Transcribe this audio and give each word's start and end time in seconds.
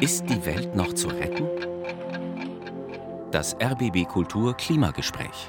Ist 0.00 0.28
die 0.28 0.44
Welt 0.44 0.76
noch 0.76 0.92
zu 0.92 1.08
retten? 1.08 1.48
Das 3.30 3.56
RBB 3.58 4.06
Kultur 4.06 4.54
Klimagespräch. 4.54 5.48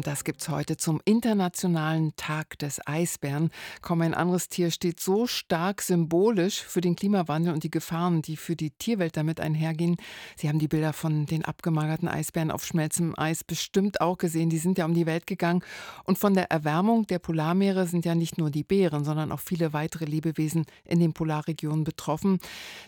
Und 0.00 0.06
das 0.06 0.24
gibt's 0.24 0.48
heute 0.48 0.78
zum 0.78 1.02
Internationalen 1.04 2.16
Tag 2.16 2.58
des 2.58 2.80
Eisbären. 2.86 3.50
Kaum 3.82 4.00
ein 4.00 4.14
anderes 4.14 4.48
Tier 4.48 4.70
steht 4.70 4.98
so 4.98 5.26
stark 5.26 5.82
symbolisch 5.82 6.62
für 6.62 6.80
den 6.80 6.96
Klimawandel 6.96 7.52
und 7.52 7.64
die 7.64 7.70
Gefahren, 7.70 8.22
die 8.22 8.38
für 8.38 8.56
die 8.56 8.70
Tierwelt 8.70 9.18
damit 9.18 9.40
einhergehen. 9.40 9.98
Sie 10.36 10.48
haben 10.48 10.58
die 10.58 10.68
Bilder 10.68 10.94
von 10.94 11.26
den 11.26 11.44
abgemagerten 11.44 12.08
Eisbären 12.08 12.50
auf 12.50 12.64
schmelzendem 12.64 13.14
Eis 13.18 13.44
bestimmt 13.44 14.00
auch 14.00 14.16
gesehen. 14.16 14.48
Die 14.48 14.56
sind 14.56 14.78
ja 14.78 14.86
um 14.86 14.94
die 14.94 15.04
Welt 15.04 15.26
gegangen. 15.26 15.62
Und 16.04 16.16
von 16.16 16.32
der 16.32 16.50
Erwärmung 16.50 17.06
der 17.06 17.18
Polarmeere 17.18 17.86
sind 17.86 18.06
ja 18.06 18.14
nicht 18.14 18.38
nur 18.38 18.48
die 18.48 18.64
Bären, 18.64 19.04
sondern 19.04 19.30
auch 19.32 19.40
viele 19.40 19.74
weitere 19.74 20.06
Lebewesen 20.06 20.64
in 20.86 21.00
den 21.00 21.12
Polarregionen 21.12 21.84
betroffen. 21.84 22.38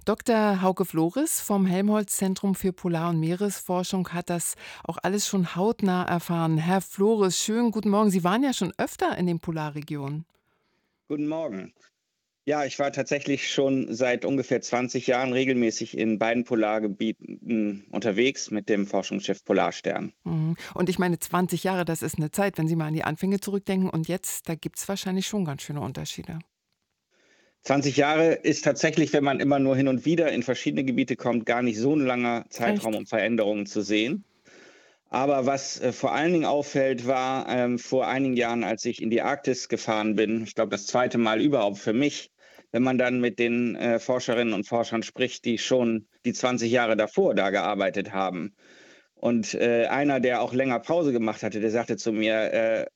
Dr. 0.07 0.63
Hauke 0.63 0.87
Flores 0.87 1.43
vom 1.43 1.67
Helmholtz-Zentrum 1.67 2.55
für 2.55 2.73
Polar- 2.73 3.11
und 3.11 3.21
Meeresforschung 3.21 4.09
hat 4.09 4.31
das 4.31 4.55
auch 4.83 4.97
alles 5.03 5.27
schon 5.27 5.55
hautnah 5.55 6.05
erfahren. 6.05 6.57
Herr 6.57 6.81
Flores, 6.81 7.02
schönen 7.31 7.71
guten 7.71 7.91
Morgen. 7.91 8.11
Sie 8.11 8.25
waren 8.25 8.43
ja 8.43 8.53
schon 8.53 8.73
öfter 8.79 9.17
in 9.19 9.27
den 9.27 9.41
Polarregionen. 9.41 10.25
Guten 11.09 11.27
Morgen. 11.27 11.73
Ja, 12.45 12.65
ich 12.65 12.79
war 12.79 12.93
tatsächlich 12.93 13.51
schon 13.51 13.95
seit 13.95 14.25
ungefähr 14.25 14.61
20 14.61 15.07
Jahren 15.07 15.33
regelmäßig 15.33 15.97
in 15.97 16.19
beiden 16.19 16.45
Polargebieten 16.45 17.87
unterwegs 17.91 18.51
mit 18.51 18.69
dem 18.69 18.87
Forschungsschiff 18.87 19.45
Polarstern. 19.45 20.13
Mhm. 20.25 20.57
Und 20.75 20.89
ich 20.89 20.99
meine, 20.99 21.19
20 21.19 21.65
Jahre, 21.65 21.85
das 21.85 22.03
ist 22.03 22.19
eine 22.19 22.31
Zeit, 22.31 22.59
wenn 22.59 22.67
Sie 22.67 22.77
mal 22.77 22.87
an 22.87 22.95
die 22.95 23.05
Anfänge 23.05 23.41
zurückdenken. 23.41 23.91
Und 23.91 24.09
jetzt, 24.09 24.49
da 24.49 24.55
gibt 24.55 24.79
es 24.79 24.89
wahrscheinlich 24.89 25.27
schon 25.27 25.45
ganz 25.45 25.63
schöne 25.63 25.81
Unterschiede. 25.81 26.39
20 27.63 27.97
Jahre 27.97 28.33
ist 28.33 28.65
tatsächlich, 28.65 29.13
wenn 29.13 29.23
man 29.23 29.39
immer 29.39 29.61
nur 29.61 29.77
hin 29.77 29.87
und 29.87 30.05
wieder 30.05 30.33
in 30.33 30.43
verschiedene 30.43 30.85
Gebiete 30.85 31.15
kommt, 31.15 31.47
gar 31.47 31.63
nicht 31.63 31.79
so 31.79 31.95
ein 31.95 32.05
langer 32.05 32.45
Zeitraum, 32.49 32.93
Echt? 32.93 33.01
um 33.01 33.07
Veränderungen 33.07 33.67
zu 33.67 33.83
sehen. 33.83 34.25
Aber 35.13 35.45
was 35.45 35.79
äh, 35.79 35.93
vor 35.93 36.15
allen 36.15 36.33
Dingen 36.33 36.47
auffällt, 36.47 37.07
war 37.07 37.47
ähm, 37.47 37.79
vor 37.79 38.09
einigen 38.09 38.35
Jahren, 38.35 38.65
als 38.65 38.87
ich 38.87 39.03
in 39.03 39.11
die 39.11 39.21
Arktis 39.21 39.69
gefahren 39.69 40.17
bin, 40.17 40.43
ich 40.45 40.55
glaube 40.55 40.71
das 40.71 40.87
zweite 40.87 41.19
Mal 41.19 41.43
überhaupt 41.43 41.77
für 41.77 41.93
mich, 41.93 42.31
wenn 42.71 42.83
man 42.83 42.97
dann 42.97 43.21
mit 43.21 43.39
den 43.39 43.77
äh, 43.77 43.99
Forscherinnen 43.99 44.55
und 44.55 44.67
Forschern 44.67 45.03
spricht, 45.03 45.45
die 45.45 45.59
schon 45.59 46.09
die 46.25 46.33
20 46.33 46.73
Jahre 46.73 46.97
davor 46.97 47.35
da 47.35 47.51
gearbeitet 47.51 48.15
haben. 48.15 48.55
Und 49.15 49.53
äh, 49.53 49.85
einer, 49.85 50.19
der 50.19 50.41
auch 50.41 50.55
länger 50.55 50.81
Pause 50.81 51.13
gemacht 51.13 51.43
hatte, 51.43 51.61
der 51.61 51.71
sagte 51.71 51.99
zu 51.99 52.11
mir, 52.11 52.51
äh, 52.51 52.87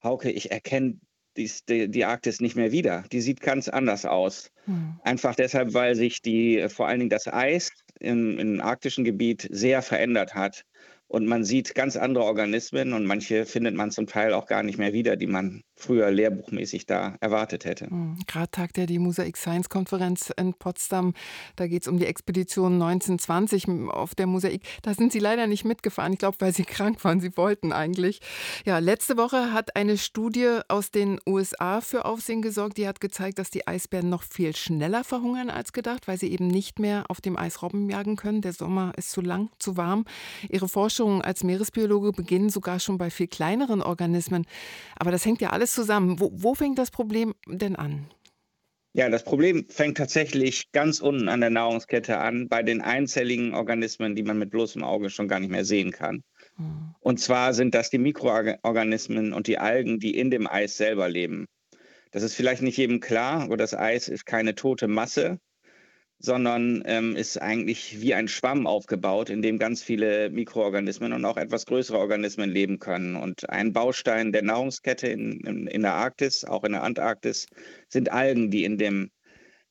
Hauke, 0.00 0.30
ich 0.30 0.52
erkenne 0.52 1.00
dies, 1.36 1.64
die, 1.64 1.88
die 1.88 2.04
Arktis 2.04 2.40
nicht 2.40 2.54
mehr 2.54 2.70
wieder. 2.70 3.02
Die 3.10 3.20
sieht 3.20 3.40
ganz 3.40 3.68
anders 3.68 4.06
aus. 4.06 4.52
Hm. 4.66 5.00
Einfach 5.02 5.34
deshalb, 5.34 5.74
weil 5.74 5.96
sich 5.96 6.22
die, 6.22 6.58
äh, 6.60 6.68
vor 6.68 6.86
allen 6.86 7.00
Dingen 7.00 7.10
das 7.10 7.26
Eis 7.26 7.72
im, 7.98 8.38
im 8.38 8.60
arktischen 8.60 9.02
Gebiet 9.02 9.48
sehr 9.50 9.82
verändert 9.82 10.36
hat. 10.36 10.62
Und 11.12 11.26
man 11.26 11.44
sieht 11.44 11.74
ganz 11.74 11.98
andere 11.98 12.24
Organismen 12.24 12.94
und 12.94 13.04
manche 13.04 13.44
findet 13.44 13.74
man 13.74 13.90
zum 13.90 14.06
Teil 14.06 14.32
auch 14.32 14.46
gar 14.46 14.62
nicht 14.62 14.78
mehr 14.78 14.94
wieder, 14.94 15.16
die 15.16 15.26
man 15.26 15.62
früher 15.82 16.10
lehrbuchmäßig 16.10 16.86
da 16.86 17.16
erwartet 17.20 17.64
hätte. 17.64 17.92
Mhm. 17.92 18.18
Gerade 18.26 18.50
tagt 18.50 18.78
ja 18.78 18.86
die 18.86 18.98
Mosaik 18.98 19.36
Science 19.36 19.68
Konferenz 19.68 20.32
in 20.36 20.54
Potsdam. 20.54 21.14
Da 21.56 21.66
geht 21.66 21.82
es 21.82 21.88
um 21.88 21.98
die 21.98 22.06
Expedition 22.06 22.74
1920 22.74 23.68
auf 23.90 24.14
der 24.14 24.26
Mosaik. 24.26 24.62
Da 24.82 24.94
sind 24.94 25.12
Sie 25.12 25.18
leider 25.18 25.46
nicht 25.46 25.64
mitgefahren. 25.64 26.12
Ich 26.12 26.18
glaube, 26.18 26.36
weil 26.40 26.54
Sie 26.54 26.64
krank 26.72 27.02
waren. 27.04 27.20
Sie 27.20 27.36
wollten 27.36 27.72
eigentlich. 27.72 28.20
Ja, 28.64 28.78
letzte 28.78 29.16
Woche 29.16 29.52
hat 29.52 29.76
eine 29.76 29.98
Studie 29.98 30.60
aus 30.68 30.90
den 30.90 31.18
USA 31.26 31.80
für 31.80 32.04
Aufsehen 32.04 32.42
gesorgt. 32.42 32.78
Die 32.78 32.86
hat 32.86 33.00
gezeigt, 33.00 33.38
dass 33.38 33.50
die 33.50 33.66
Eisbären 33.66 34.08
noch 34.08 34.22
viel 34.22 34.54
schneller 34.54 35.04
verhungern 35.04 35.50
als 35.50 35.72
gedacht, 35.72 36.06
weil 36.06 36.18
sie 36.18 36.30
eben 36.30 36.46
nicht 36.46 36.78
mehr 36.78 37.04
auf 37.08 37.20
dem 37.20 37.36
Eis 37.36 37.62
Robben 37.62 37.90
jagen 37.90 38.16
können. 38.16 38.40
Der 38.40 38.52
Sommer 38.52 38.92
ist 38.96 39.10
zu 39.10 39.20
lang, 39.20 39.50
zu 39.58 39.76
warm. 39.76 40.04
Ihre 40.48 40.68
Forschungen 40.68 41.22
als 41.22 41.42
Meeresbiologe 41.42 42.12
beginnen 42.12 42.50
sogar 42.50 42.78
schon 42.78 42.98
bei 42.98 43.10
viel 43.10 43.26
kleineren 43.26 43.82
Organismen. 43.82 44.46
Aber 44.96 45.10
das 45.10 45.24
hängt 45.24 45.40
ja 45.40 45.50
alles 45.50 45.71
zusammen. 45.72 46.20
Wo, 46.20 46.30
wo 46.32 46.54
fängt 46.54 46.78
das 46.78 46.90
Problem 46.90 47.34
denn 47.46 47.76
an? 47.76 48.06
Ja, 48.94 49.08
das 49.08 49.24
Problem 49.24 49.66
fängt 49.70 49.96
tatsächlich 49.96 50.70
ganz 50.72 51.00
unten 51.00 51.30
an 51.30 51.40
der 51.40 51.48
Nahrungskette 51.48 52.18
an, 52.18 52.48
bei 52.48 52.62
den 52.62 52.82
einzelligen 52.82 53.54
Organismen, 53.54 54.14
die 54.14 54.22
man 54.22 54.38
mit 54.38 54.50
bloßem 54.50 54.84
Auge 54.84 55.08
schon 55.08 55.28
gar 55.28 55.40
nicht 55.40 55.50
mehr 55.50 55.64
sehen 55.64 55.92
kann. 55.92 56.22
Hm. 56.56 56.94
Und 57.00 57.18
zwar 57.18 57.54
sind 57.54 57.74
das 57.74 57.88
die 57.88 57.98
Mikroorganismen 57.98 59.32
und 59.32 59.46
die 59.46 59.56
Algen, 59.58 59.98
die 59.98 60.16
in 60.16 60.30
dem 60.30 60.46
Eis 60.46 60.76
selber 60.76 61.08
leben. 61.08 61.46
Das 62.10 62.22
ist 62.22 62.34
vielleicht 62.34 62.60
nicht 62.60 62.76
jedem 62.76 63.00
klar, 63.00 63.40
aber 63.40 63.56
das 63.56 63.72
Eis 63.72 64.08
ist 64.08 64.26
keine 64.26 64.54
tote 64.54 64.88
Masse, 64.88 65.38
sondern 66.22 66.84
ähm, 66.86 67.16
ist 67.16 67.36
eigentlich 67.42 68.00
wie 68.00 68.14
ein 68.14 68.28
Schwamm 68.28 68.68
aufgebaut, 68.68 69.28
in 69.28 69.42
dem 69.42 69.58
ganz 69.58 69.82
viele 69.82 70.30
Mikroorganismen 70.30 71.12
und 71.12 71.24
auch 71.24 71.36
etwas 71.36 71.66
größere 71.66 71.98
Organismen 71.98 72.48
leben 72.48 72.78
können. 72.78 73.16
Und 73.16 73.50
ein 73.50 73.72
Baustein 73.72 74.30
der 74.30 74.42
Nahrungskette 74.42 75.08
in, 75.08 75.40
in, 75.40 75.66
in 75.66 75.82
der 75.82 75.94
Arktis, 75.94 76.44
auch 76.44 76.62
in 76.62 76.72
der 76.72 76.84
Antarktis, 76.84 77.46
sind 77.88 78.12
Algen, 78.12 78.50
die 78.52 78.64
in 78.64 78.78
dem 78.78 79.10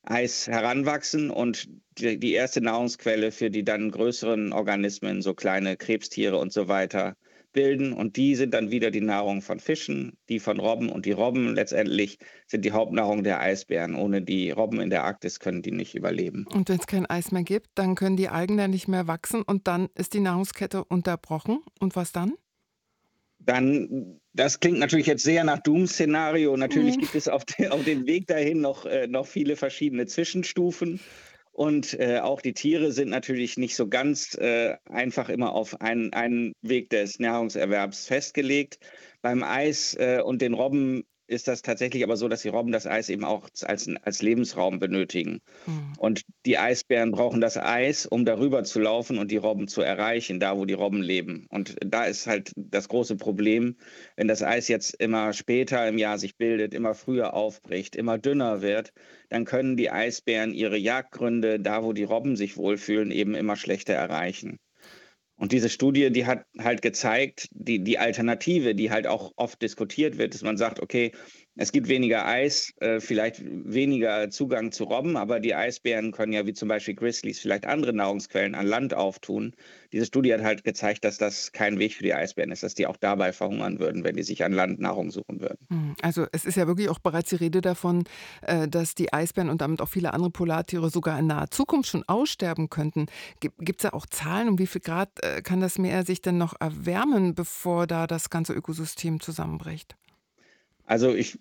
Eis 0.02 0.46
heranwachsen 0.46 1.30
und 1.30 1.68
die, 1.98 2.18
die 2.18 2.32
erste 2.34 2.60
Nahrungsquelle 2.60 3.32
für 3.32 3.50
die 3.50 3.64
dann 3.64 3.90
größeren 3.90 4.52
Organismen, 4.52 5.22
so 5.22 5.32
kleine 5.32 5.78
Krebstiere 5.78 6.36
und 6.36 6.52
so 6.52 6.68
weiter, 6.68 7.16
bilden 7.52 7.92
und 7.92 8.16
die 8.16 8.34
sind 8.34 8.54
dann 8.54 8.70
wieder 8.70 8.90
die 8.90 9.00
Nahrung 9.00 9.42
von 9.42 9.60
Fischen, 9.60 10.16
die 10.28 10.38
von 10.40 10.58
Robben 10.58 10.88
und 10.88 11.06
die 11.06 11.12
Robben 11.12 11.54
letztendlich 11.54 12.18
sind 12.46 12.64
die 12.64 12.72
Hauptnahrung 12.72 13.22
der 13.22 13.40
Eisbären. 13.40 13.94
Ohne 13.94 14.22
die 14.22 14.50
Robben 14.50 14.80
in 14.80 14.90
der 14.90 15.04
Arktis 15.04 15.38
können 15.40 15.62
die 15.62 15.70
nicht 15.72 15.94
überleben. 15.94 16.46
Und 16.52 16.68
wenn 16.68 16.78
es 16.78 16.86
kein 16.86 17.06
Eis 17.06 17.32
mehr 17.32 17.42
gibt, 17.44 17.68
dann 17.74 17.94
können 17.94 18.16
die 18.16 18.28
Algen 18.28 18.56
da 18.56 18.68
nicht 18.68 18.88
mehr 18.88 19.06
wachsen 19.06 19.42
und 19.42 19.66
dann 19.68 19.88
ist 19.94 20.14
die 20.14 20.20
Nahrungskette 20.20 20.84
unterbrochen. 20.84 21.60
Und 21.80 21.96
was 21.96 22.12
dann? 22.12 22.34
Dann, 23.44 24.20
das 24.34 24.60
klingt 24.60 24.78
natürlich 24.78 25.06
jetzt 25.06 25.24
sehr 25.24 25.42
nach 25.42 25.58
Doom-Szenario. 25.58 26.56
Natürlich 26.56 26.96
Mhm. 26.96 27.00
gibt 27.00 27.14
es 27.16 27.26
auf, 27.26 27.44
de, 27.44 27.68
auf 27.68 27.82
dem 27.84 28.06
Weg 28.06 28.28
dahin 28.28 28.60
noch, 28.60 28.86
äh, 28.86 29.08
noch 29.08 29.26
viele 29.26 29.56
verschiedene 29.56 30.06
Zwischenstufen. 30.06 31.00
Und 31.52 31.98
äh, 32.00 32.18
auch 32.20 32.40
die 32.40 32.54
Tiere 32.54 32.92
sind 32.92 33.10
natürlich 33.10 33.58
nicht 33.58 33.76
so 33.76 33.86
ganz 33.86 34.34
äh, 34.38 34.76
einfach 34.86 35.28
immer 35.28 35.52
auf 35.52 35.80
einen, 35.82 36.12
einen 36.14 36.54
Weg 36.62 36.88
des 36.90 37.18
Nahrungserwerbs 37.18 38.06
festgelegt. 38.06 38.78
Beim 39.22 39.42
Eis 39.42 39.94
äh, 39.94 40.20
und 40.22 40.42
den 40.42 40.54
Robben 40.54 41.04
ist 41.32 41.48
das 41.48 41.62
tatsächlich 41.62 42.04
aber 42.04 42.16
so, 42.16 42.28
dass 42.28 42.42
die 42.42 42.48
Robben 42.48 42.72
das 42.72 42.86
Eis 42.86 43.08
eben 43.08 43.24
auch 43.24 43.48
als, 43.62 43.88
als 44.02 44.22
Lebensraum 44.22 44.78
benötigen. 44.78 45.40
Hm. 45.64 45.92
Und 45.98 46.22
die 46.46 46.58
Eisbären 46.58 47.10
brauchen 47.10 47.40
das 47.40 47.56
Eis, 47.56 48.06
um 48.06 48.24
darüber 48.24 48.64
zu 48.64 48.80
laufen 48.80 49.18
und 49.18 49.30
die 49.30 49.36
Robben 49.38 49.66
zu 49.66 49.80
erreichen, 49.80 50.40
da 50.40 50.56
wo 50.56 50.64
die 50.64 50.74
Robben 50.74 51.00
leben. 51.00 51.46
Und 51.50 51.76
da 51.84 52.04
ist 52.04 52.26
halt 52.26 52.52
das 52.56 52.88
große 52.88 53.16
Problem, 53.16 53.76
wenn 54.16 54.28
das 54.28 54.42
Eis 54.42 54.68
jetzt 54.68 54.94
immer 55.00 55.32
später 55.32 55.88
im 55.88 55.98
Jahr 55.98 56.18
sich 56.18 56.36
bildet, 56.36 56.74
immer 56.74 56.94
früher 56.94 57.34
aufbricht, 57.34 57.96
immer 57.96 58.18
dünner 58.18 58.60
wird, 58.60 58.92
dann 59.30 59.44
können 59.44 59.76
die 59.76 59.90
Eisbären 59.90 60.52
ihre 60.52 60.76
Jagdgründe, 60.76 61.60
da 61.60 61.82
wo 61.82 61.92
die 61.92 62.04
Robben 62.04 62.36
sich 62.36 62.56
wohlfühlen, 62.56 63.10
eben 63.10 63.34
immer 63.34 63.56
schlechter 63.56 63.94
erreichen. 63.94 64.58
Und 65.42 65.50
diese 65.50 65.68
Studie, 65.68 66.12
die 66.12 66.24
hat 66.24 66.46
halt 66.56 66.82
gezeigt, 66.82 67.48
die, 67.50 67.82
die 67.82 67.98
Alternative, 67.98 68.76
die 68.76 68.92
halt 68.92 69.08
auch 69.08 69.32
oft 69.34 69.60
diskutiert 69.60 70.16
wird, 70.16 70.34
dass 70.34 70.42
man 70.42 70.56
sagt, 70.56 70.78
okay, 70.78 71.10
es 71.56 71.70
gibt 71.70 71.88
weniger 71.88 72.26
Eis, 72.26 72.72
äh, 72.80 72.98
vielleicht 72.98 73.42
weniger 73.44 74.30
Zugang 74.30 74.72
zu 74.72 74.84
Robben, 74.84 75.16
aber 75.16 75.38
die 75.38 75.54
Eisbären 75.54 76.10
können 76.10 76.32
ja 76.32 76.46
wie 76.46 76.54
zum 76.54 76.68
Beispiel 76.68 76.94
Grizzlies 76.94 77.40
vielleicht 77.40 77.66
andere 77.66 77.92
Nahrungsquellen 77.92 78.54
an 78.54 78.66
Land 78.66 78.94
auftun. 78.94 79.54
Diese 79.92 80.06
Studie 80.06 80.32
hat 80.32 80.42
halt 80.42 80.64
gezeigt, 80.64 81.04
dass 81.04 81.18
das 81.18 81.52
kein 81.52 81.78
Weg 81.78 81.92
für 81.94 82.04
die 82.04 82.14
Eisbären 82.14 82.50
ist, 82.52 82.62
dass 82.62 82.74
die 82.74 82.86
auch 82.86 82.96
dabei 82.96 83.32
verhungern 83.34 83.78
würden, 83.78 84.02
wenn 84.02 84.16
die 84.16 84.22
sich 84.22 84.42
an 84.44 84.52
Land 84.52 84.80
Nahrung 84.80 85.10
suchen 85.10 85.40
würden. 85.40 85.58
Hm, 85.68 85.94
Also 86.00 86.26
es 86.32 86.46
ist 86.46 86.56
ja 86.56 86.66
wirklich 86.66 86.88
auch 86.88 87.00
bereits 87.00 87.28
die 87.28 87.36
Rede 87.36 87.60
davon, 87.60 88.04
äh, 88.42 88.66
dass 88.66 88.94
die 88.94 89.12
Eisbären 89.12 89.50
und 89.50 89.60
damit 89.60 89.82
auch 89.82 89.88
viele 89.88 90.14
andere 90.14 90.30
Polartiere 90.30 90.88
sogar 90.88 91.18
in 91.18 91.26
naher 91.26 91.50
Zukunft 91.50 91.90
schon 91.90 92.04
aussterben 92.06 92.70
könnten. 92.70 93.06
Gibt 93.40 93.84
es 93.84 93.90
da 93.90 93.90
auch 93.90 94.06
Zahlen, 94.06 94.48
um 94.48 94.58
wie 94.58 94.66
viel 94.66 94.80
Grad 94.80 95.10
äh, 95.22 95.42
kann 95.42 95.60
das 95.60 95.76
Meer 95.78 96.04
sich 96.04 96.22
denn 96.22 96.38
noch 96.38 96.54
erwärmen, 96.60 97.34
bevor 97.34 97.86
da 97.86 98.06
das 98.06 98.30
ganze 98.30 98.54
Ökosystem 98.54 99.20
zusammenbricht? 99.20 99.96
Also 100.92 101.14
ich 101.14 101.38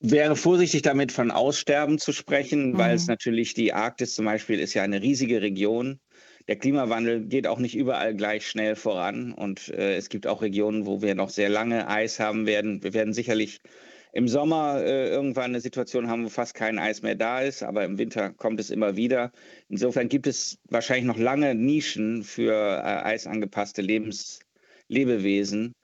wäre 0.00 0.36
vorsichtig 0.36 0.80
damit, 0.80 1.12
von 1.12 1.30
Aussterben 1.30 1.98
zu 1.98 2.12
sprechen, 2.12 2.78
weil 2.78 2.94
es 2.94 3.02
Mhm. 3.02 3.12
natürlich 3.12 3.52
die 3.52 3.74
Arktis 3.74 4.14
zum 4.14 4.24
Beispiel 4.24 4.58
ist 4.58 4.72
ja 4.72 4.82
eine 4.82 5.02
riesige 5.02 5.42
Region. 5.42 6.00
Der 6.48 6.56
Klimawandel 6.56 7.26
geht 7.26 7.46
auch 7.46 7.58
nicht 7.58 7.76
überall 7.76 8.14
gleich 8.16 8.46
schnell 8.48 8.76
voran 8.76 9.34
und 9.34 9.68
äh, 9.68 9.96
es 9.96 10.08
gibt 10.08 10.26
auch 10.26 10.40
Regionen, 10.40 10.86
wo 10.86 11.02
wir 11.02 11.14
noch 11.14 11.28
sehr 11.28 11.50
lange 11.50 11.88
Eis 11.88 12.18
haben 12.20 12.46
werden. 12.46 12.82
Wir 12.82 12.94
werden 12.94 13.12
sicherlich 13.12 13.60
im 14.14 14.28
Sommer 14.28 14.82
äh, 14.82 15.10
irgendwann 15.10 15.50
eine 15.50 15.60
Situation 15.60 16.08
haben, 16.08 16.24
wo 16.24 16.30
fast 16.30 16.54
kein 16.54 16.78
Eis 16.78 17.02
mehr 17.02 17.16
da 17.16 17.42
ist, 17.42 17.62
aber 17.62 17.84
im 17.84 17.98
Winter 17.98 18.30
kommt 18.32 18.60
es 18.60 18.70
immer 18.70 18.96
wieder. 18.96 19.30
Insofern 19.68 20.08
gibt 20.08 20.26
es 20.26 20.58
wahrscheinlich 20.70 21.04
noch 21.04 21.18
lange 21.18 21.54
Nischen 21.54 22.22
für 22.24 22.54
äh, 22.54 23.02
eisangepasste 23.04 23.82
Lebens 23.82 24.40
Lebewesen. 24.88 25.74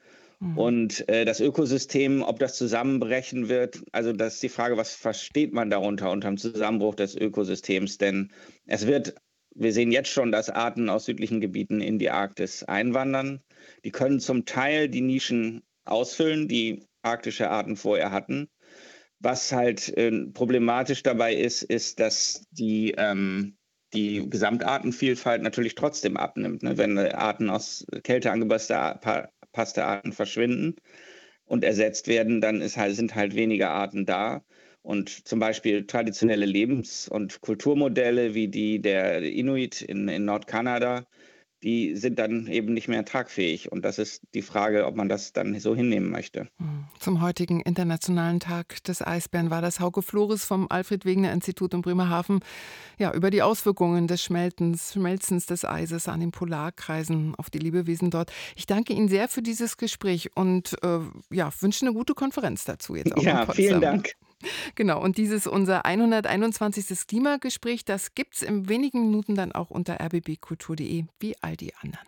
Mhm. 0.40 0.58
Und 0.58 1.08
äh, 1.08 1.24
das 1.24 1.40
Ökosystem, 1.40 2.22
ob 2.22 2.38
das 2.38 2.56
zusammenbrechen 2.56 3.48
wird, 3.48 3.82
also 3.92 4.12
das 4.12 4.34
ist 4.34 4.42
die 4.42 4.48
Frage, 4.48 4.76
was 4.76 4.94
versteht 4.94 5.52
man 5.52 5.70
darunter 5.70 6.10
unter 6.10 6.28
dem 6.28 6.36
Zusammenbruch 6.36 6.94
des 6.94 7.14
Ökosystems? 7.14 7.98
Denn 7.98 8.32
es 8.66 8.86
wird, 8.86 9.14
wir 9.54 9.72
sehen 9.72 9.92
jetzt 9.92 10.10
schon, 10.10 10.32
dass 10.32 10.50
Arten 10.50 10.90
aus 10.90 11.06
südlichen 11.06 11.40
Gebieten 11.40 11.80
in 11.80 11.98
die 11.98 12.10
Arktis 12.10 12.62
einwandern. 12.64 13.40
Die 13.84 13.90
können 13.90 14.20
zum 14.20 14.44
Teil 14.44 14.88
die 14.88 15.00
Nischen 15.00 15.62
ausfüllen, 15.84 16.48
die 16.48 16.84
arktische 17.02 17.48
Arten 17.48 17.76
vorher 17.76 18.10
hatten. 18.10 18.48
Was 19.18 19.52
halt 19.52 19.96
äh, 19.96 20.26
problematisch 20.34 21.02
dabei 21.02 21.34
ist, 21.34 21.62
ist, 21.62 22.00
dass 22.00 22.44
die, 22.50 22.94
ähm, 22.98 23.56
die 23.94 24.28
Gesamtartenvielfalt 24.28 25.42
natürlich 25.42 25.74
trotzdem 25.74 26.18
abnimmt. 26.18 26.62
Ne? 26.62 26.76
Wenn 26.76 26.98
Arten 26.98 27.48
aus 27.48 27.86
Kälte 28.02 28.30
angepasste 29.56 29.84
Arten 29.84 30.12
verschwinden 30.12 30.76
und 31.46 31.64
ersetzt 31.64 32.08
werden, 32.08 32.40
dann 32.40 32.60
halt, 32.62 32.94
sind 32.96 33.14
halt 33.14 33.34
weniger 33.34 33.70
Arten 33.70 34.04
da. 34.06 34.42
Und 34.82 35.26
zum 35.26 35.40
Beispiel 35.40 35.86
traditionelle 35.86 36.46
Lebens- 36.46 37.08
und 37.08 37.40
Kulturmodelle 37.40 38.34
wie 38.34 38.48
die 38.48 38.80
der 38.80 39.22
Inuit 39.22 39.82
in, 39.82 40.08
in 40.08 40.24
Nordkanada 40.24 41.06
die 41.66 41.96
sind 41.96 42.20
dann 42.20 42.46
eben 42.46 42.72
nicht 42.74 42.86
mehr 42.86 43.04
tragfähig. 43.04 43.72
Und 43.72 43.84
das 43.84 43.98
ist 43.98 44.22
die 44.34 44.42
Frage, 44.42 44.86
ob 44.86 44.94
man 44.94 45.08
das 45.08 45.32
dann 45.32 45.58
so 45.58 45.74
hinnehmen 45.74 46.10
möchte. 46.10 46.46
Hm. 46.58 46.84
Zum 47.00 47.20
heutigen 47.20 47.60
Internationalen 47.60 48.38
Tag 48.38 48.84
des 48.84 49.04
Eisbären 49.04 49.50
war 49.50 49.62
das 49.62 49.80
Hauke 49.80 50.02
Flores 50.02 50.44
vom 50.44 50.68
Alfred-Wegener-Institut 50.70 51.74
in 51.74 51.82
Bremerhaven 51.82 52.38
ja, 52.98 53.12
über 53.12 53.30
die 53.30 53.42
Auswirkungen 53.42 54.06
des 54.06 54.22
Schmelzens, 54.22 54.92
Schmelzens 54.92 55.46
des 55.46 55.64
Eises 55.64 56.06
an 56.06 56.20
den 56.20 56.30
Polarkreisen 56.30 57.34
auf 57.34 57.50
die 57.50 57.58
Lebewesen 57.58 58.12
dort. 58.12 58.32
Ich 58.54 58.66
danke 58.66 58.92
Ihnen 58.92 59.08
sehr 59.08 59.26
für 59.26 59.42
dieses 59.42 59.76
Gespräch 59.76 60.30
und 60.36 60.76
äh, 60.84 61.00
ja, 61.34 61.50
wünsche 61.58 61.84
eine 61.84 61.94
gute 61.94 62.14
Konferenz 62.14 62.64
dazu 62.64 62.94
jetzt 62.94 63.12
auch. 63.16 63.22
Ja, 63.22 63.44
vielen 63.44 63.80
Dank. 63.80 64.14
Genau, 64.74 65.00
und 65.02 65.16
dieses 65.16 65.46
unser 65.46 65.84
121. 65.86 67.06
Klimagespräch, 67.06 67.84
das 67.84 68.14
gibt 68.14 68.36
es 68.36 68.42
in 68.42 68.68
wenigen 68.68 69.06
Minuten 69.06 69.34
dann 69.34 69.52
auch 69.52 69.70
unter 69.70 69.98
rbbkultur.de, 70.00 71.04
wie 71.18 71.36
all 71.40 71.56
die 71.56 71.74
anderen. 71.76 72.06